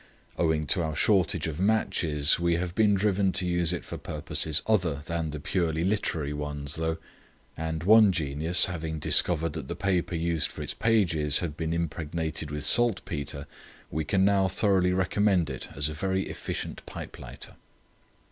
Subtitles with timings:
[0.35, 4.63] Owing to our shortage of matches we have been driven to use it for purposes
[4.65, 6.97] other than the purely literary ones though;
[7.55, 12.49] and one genius having discovered that the paper, used for its pages had been impregnated
[12.49, 13.45] with saltpetre,
[13.91, 17.55] we can now thoroughly recommend it as a very efficient pipe lighter."